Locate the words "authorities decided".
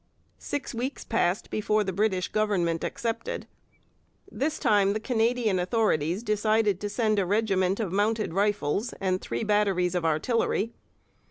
5.59-6.81